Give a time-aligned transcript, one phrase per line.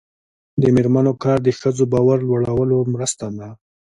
[0.61, 3.49] د میرمنو کار د ښځو باور لوړولو مرسته ده.